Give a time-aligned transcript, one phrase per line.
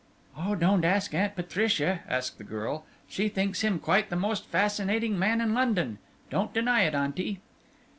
[0.35, 2.85] "Oh, don't ask Aunt Patricia!" cried the girl.
[3.07, 5.99] "She thinks him quite the most fascinating man in London.
[6.31, 7.39] Don't deny it, auntie!"